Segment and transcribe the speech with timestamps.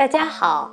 [0.00, 0.72] 大家好，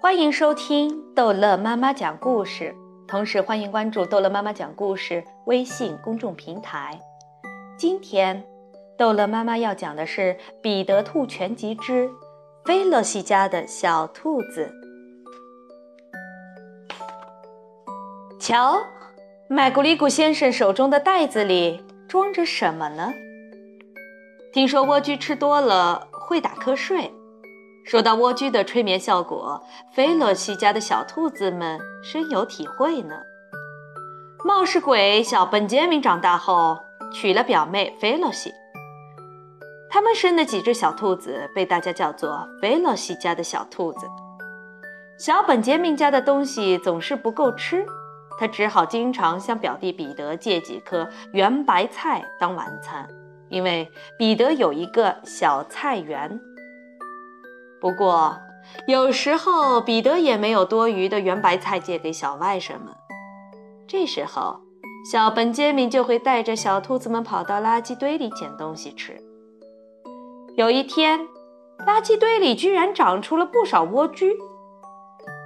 [0.00, 2.74] 欢迎收听逗乐妈妈讲故事，
[3.06, 6.98] 同时欢迎关注逗乐妈妈讲故事微信公众平台。
[7.76, 8.42] 今天，
[8.96, 10.22] 逗乐妈妈要讲的是
[10.62, 12.08] 《彼得兔全集之
[12.64, 14.72] 菲洛西家的小兔子》。
[18.40, 18.78] 瞧，
[19.50, 23.12] 麦古里古先生手中的袋子里装着什么呢？
[24.50, 27.12] 听说莴苣吃多了会打瞌睡。
[27.86, 33.14] 说到蜗居的催眠效果，菲洛西家的小兔子们深有体会呢。
[34.44, 36.76] 冒失鬼小本杰明长大后
[37.12, 38.52] 娶了表妹菲洛西，
[39.88, 44.00] 他们生的几只小兔子被大家叫做菲洛西家的小兔子。
[45.16, 47.86] 小本杰明家的东西总是不够吃，
[48.36, 53.08] 他只好经常向表弟彼得借几颗圆白菜当晚餐。
[53.48, 56.40] 因为彼得有一个小菜园，
[57.80, 58.36] 不过
[58.86, 62.94] 有时候彼得也没有多余的圆白菜借给小外甥们。
[63.86, 64.60] 这时候，
[65.12, 69.16] 小本杰明就会带着小兔子们跑到垃圾堆里捡东西吃。
[70.56, 71.20] 有一天，
[71.86, 74.32] 垃圾堆里居然长出了不少莴苣。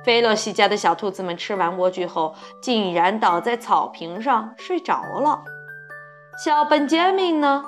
[0.02, 5.42] 菲洛西家的小兔子们吃完莴苣后，竟然倒在草坪上睡着了。
[6.42, 7.62] 小本杰明呢？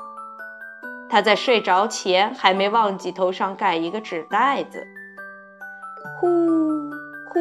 [1.13, 4.83] 他在睡着前还没忘记头上盖一个纸袋子。
[6.19, 6.27] 呼
[7.29, 7.39] 呼，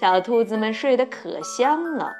[0.00, 2.12] 小兔子们睡得可香了。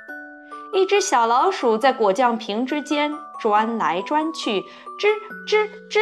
[0.73, 4.63] 一只小老鼠在果酱瓶之间钻来钻去，
[4.99, 5.07] 吱
[5.47, 6.01] 吱吱。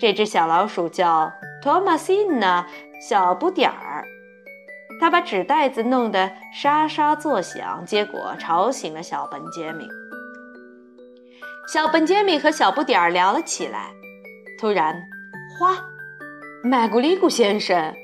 [0.00, 2.66] 这只小老鼠叫托马西娜
[3.08, 4.04] 小不点儿。
[5.00, 9.88] 它把纸袋子弄得沙沙作响，结果吵醒了小本杰明。
[11.70, 13.90] 小本杰明和小不点儿聊了起来。
[14.58, 14.94] 突然，
[15.58, 15.76] 哗！
[16.64, 17.94] 麦古里古先生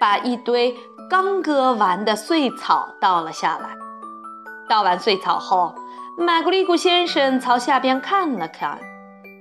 [0.00, 0.74] 把一堆
[1.08, 3.68] 刚割完的碎草倒了下来。
[4.68, 5.72] 倒完碎草后，
[6.18, 8.80] 麦古里古先生朝下边看了看，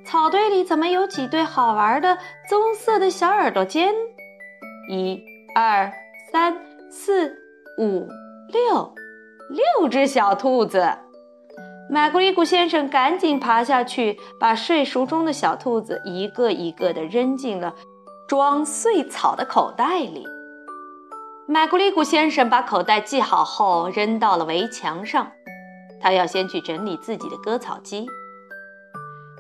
[0.06, 2.16] 草堆里怎么有几对好玩的
[2.48, 3.92] 棕色的小耳朵尖？
[4.92, 5.20] 一、
[5.56, 5.92] 二、
[6.32, 6.56] 三、
[6.92, 7.36] 四、
[7.80, 8.08] 五、
[8.50, 8.94] 六，
[9.80, 10.96] 六只小兔子。
[11.90, 17.74] 麦古里古先生赶紧爬下去，把睡熟中的小兔子一个一个地扔进了
[18.28, 20.26] 装碎草的口袋里。
[21.48, 25.32] 麦古里古先生把口袋系好后，扔到了围墙上。
[26.02, 28.06] 他要先去整理自己的割草机。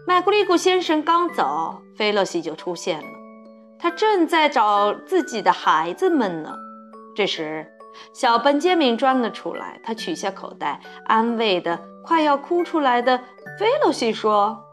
[0.07, 3.07] 麦古里古先生刚走，菲洛西就出现了。
[3.78, 6.56] 他正在找自己的孩子们呢。
[7.13, 7.69] 这时，
[8.13, 11.80] 小本杰明钻了出来，他取下口袋，安慰的。
[12.03, 13.18] 快要哭出来的
[13.59, 14.63] 菲洛西说：“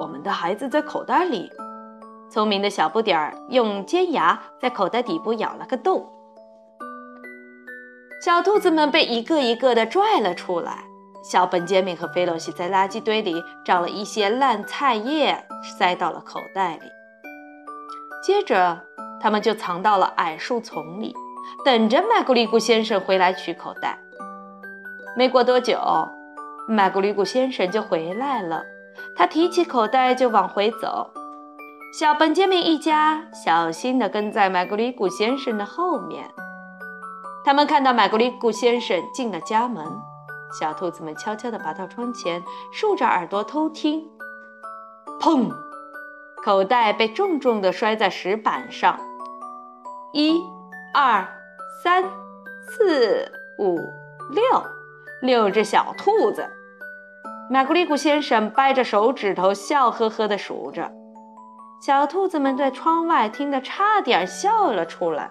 [0.00, 1.50] 我们的孩子在口袋里。”
[2.30, 6.08] 聪明的小不点儿用尖牙在口袋底部咬了个洞。
[8.24, 10.84] 小兔子们被一个一个的拽了出来。
[11.22, 13.34] 小本杰明和菲洛西在垃圾堆里
[13.64, 15.44] 找了一些烂菜叶，
[15.78, 16.86] 塞到了口袋里。
[18.24, 18.80] 接着，
[19.20, 21.14] 他们就藏到了矮树丛里，
[21.64, 23.98] 等着麦古里古先生回来取口袋。
[25.16, 25.78] 没过多久。
[26.68, 28.62] 麦古里古先生就回来了，
[29.16, 31.10] 他提起口袋就往回走。
[31.98, 36.30] 小本杰明一家小心地跟在麦古里古先生的后面。
[37.44, 39.84] 他们看到麦古里古先生进了家门，
[40.58, 42.42] 小兔子们悄悄地爬到窗前，
[42.72, 44.08] 竖着耳朵偷听。
[45.20, 45.50] 砰！
[46.44, 48.98] 口袋被重重地摔在石板上。
[50.12, 50.40] 一、
[50.94, 51.26] 二、
[51.82, 52.04] 三、
[52.68, 53.76] 四、五、
[54.30, 54.44] 六。
[55.22, 56.50] 六只小兔子，
[57.48, 60.90] 麦古里古先生掰着手指头，笑呵呵地数着。
[61.80, 65.30] 小兔子们在窗外听得差点笑了出来。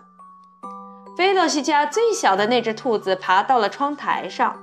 [1.18, 4.58] 菲洛西家最小的那只兔子爬到了窗台上，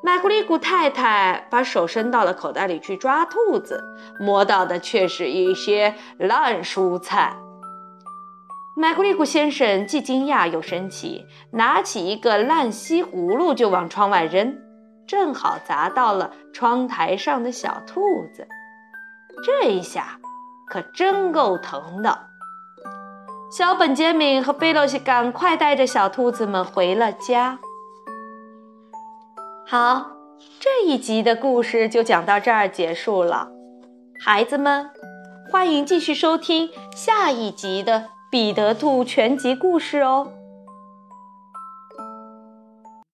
[0.00, 3.82] 麦古里古太太把手伸到了口袋里去抓兔子，
[4.20, 7.36] 摸到的却是一些烂蔬菜。
[8.80, 14.56] 麦古里古先生既惊讶又生气，拿起一个烂西葫芦就往窗外扔，
[15.06, 18.00] 正好砸到了窗台上的小兔
[18.34, 18.48] 子。
[19.44, 20.18] 这一下
[20.66, 22.20] 可真够疼的。
[23.52, 27.58] 小本杰明和菲洛西赶快带着小兔子们回了家。
[29.66, 30.12] 好，
[30.58, 33.50] 这一集的故事就讲到这儿结束了。
[34.24, 34.88] 孩子们，
[35.52, 38.06] 欢迎继续收听下一集的。
[38.30, 40.32] 彼得兔全集故事哦。